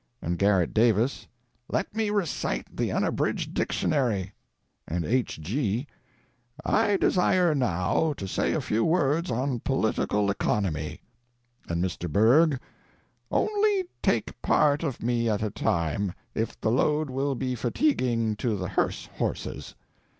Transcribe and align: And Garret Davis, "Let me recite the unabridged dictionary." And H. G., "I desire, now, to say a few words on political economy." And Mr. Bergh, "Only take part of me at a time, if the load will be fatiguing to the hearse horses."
And 0.19 0.39
Garret 0.39 0.73
Davis, 0.73 1.27
"Let 1.69 1.95
me 1.95 2.09
recite 2.09 2.75
the 2.75 2.91
unabridged 2.91 3.53
dictionary." 3.53 4.33
And 4.87 5.05
H. 5.05 5.39
G., 5.39 5.85
"I 6.65 6.97
desire, 6.97 7.53
now, 7.53 8.13
to 8.13 8.27
say 8.27 8.53
a 8.53 8.61
few 8.61 8.83
words 8.83 9.29
on 9.29 9.59
political 9.59 10.31
economy." 10.31 11.01
And 11.69 11.83
Mr. 11.83 12.11
Bergh, 12.11 12.59
"Only 13.29 13.85
take 14.01 14.41
part 14.41 14.81
of 14.81 15.03
me 15.03 15.29
at 15.29 15.43
a 15.43 15.51
time, 15.51 16.13
if 16.33 16.59
the 16.59 16.71
load 16.71 17.11
will 17.11 17.35
be 17.35 17.53
fatiguing 17.53 18.35
to 18.37 18.57
the 18.57 18.69
hearse 18.69 19.07
horses." 19.17 19.75